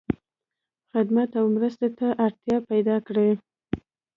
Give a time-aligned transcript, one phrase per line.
[0.93, 3.29] خدمت او مرستو ته اړتیا پیدا کړی.